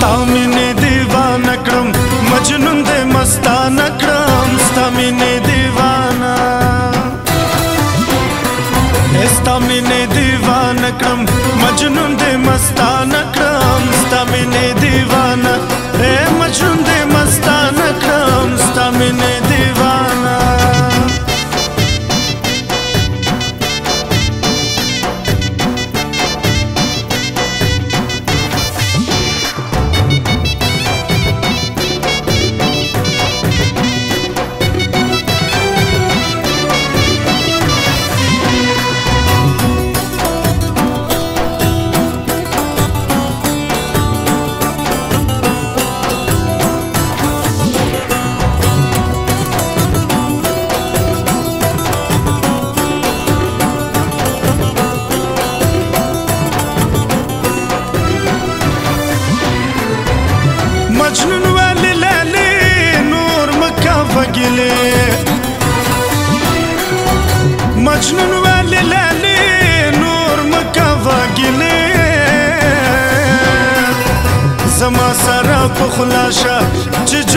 ستامینه 0.09 0.65
دیوانه 0.81 1.55
کړم 1.65 1.87
مجنون 2.31 2.79
دې 2.87 2.99
مستانه 3.13 3.85
کړم 4.03 4.49
ستامینه 4.67 5.31
دیوانه 5.47 6.39
ستامینه 9.35 9.99
دیوانه 10.15 10.89
کړم 10.99 11.19
مجنون 11.61 12.11
دې 12.19 12.33
مستانه 12.47 13.21
کړم 13.37 13.83
ستامینه 14.01 14.65
دیوانه 14.81 15.53
مجنون 61.09 61.41
ولی 61.41 61.93
لالی 61.93 63.09
نور 63.09 63.49
مکافه 63.49 64.31
گلی 64.31 64.71
مجنون 67.75 68.31
ولی 68.45 68.75
لالی 68.81 69.97
نور 69.99 70.39
مکافه 70.51 71.27
گلی 71.37 71.79
زما 74.79 75.13
سره 75.13 75.67
په 75.67 75.85
خلاصه 75.97 76.57
چې 77.05 77.28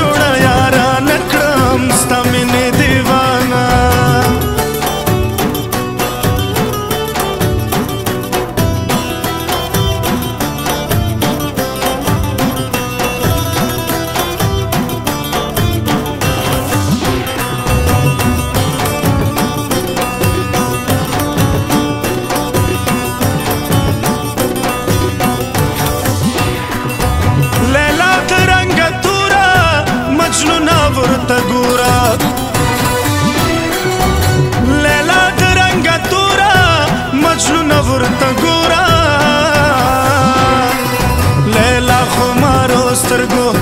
cargo 43.27 43.62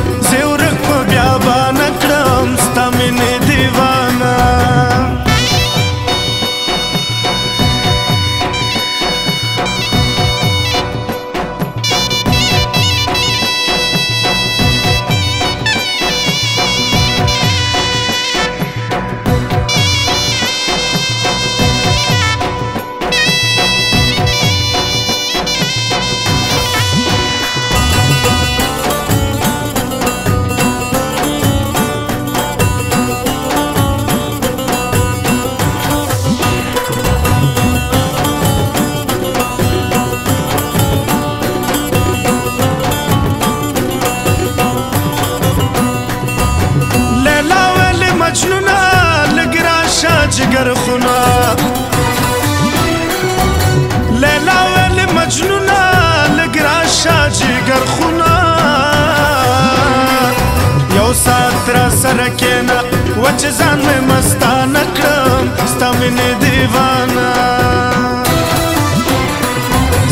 چې 63.43 63.51
ځان 63.59 63.79
مې 63.85 63.99
مستانه 64.11 64.83
کړم 64.97 65.45
ستا 65.73 65.89
مینې 65.99 66.29
دیوانه 66.43 67.31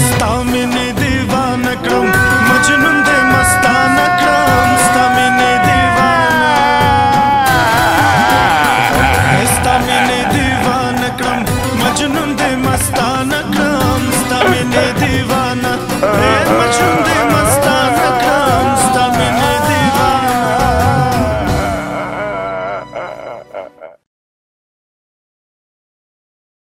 ستا 0.06 0.30
مینې 0.52 0.86
دیوانه 1.00 1.74
کړم 1.84 2.12
مجنون 2.48 2.96
دې 3.06 3.18
مستانه 3.32 4.06
کړم 4.20 4.68
ستا 4.86 5.02
مینې 5.16 5.52
دیوانه 5.66 6.52
ستا 9.54 9.74
مینې 9.86 10.20
دیوانه 10.34 11.08
کړم 11.19 11.42
مجنون 11.81 12.31
دې 12.38 12.52
مستانه 12.66 13.40
کړم 13.52 13.68